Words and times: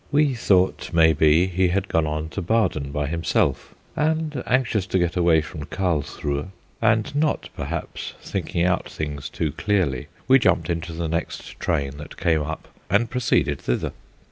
We 0.11 0.33
thought, 0.33 0.89
maybe, 0.93 1.45
he 1.45 1.67
had 1.67 1.87
gone 1.87 2.07
on 2.07 2.29
to 2.29 2.41
Baden 2.41 2.91
by 2.91 3.05
himself; 3.05 3.75
and 3.95 4.41
anxious 4.47 4.87
to 4.87 4.97
get 4.97 5.15
away 5.15 5.41
from 5.43 5.65
Carlsruhe, 5.67 6.47
and 6.81 7.13
not, 7.15 7.49
perhaps, 7.55 8.15
thinking 8.19 8.63
out 8.65 8.89
things 8.89 9.29
too 9.29 9.51
clearly, 9.51 10.07
we 10.27 10.39
jumped 10.39 10.71
into 10.71 10.93
the 10.93 11.07
next 11.07 11.59
train 11.59 11.97
that 11.97 12.17
came 12.17 12.41
up 12.41 12.67
and 12.89 13.11
proceeded 13.11 13.59
thither. 13.59 13.91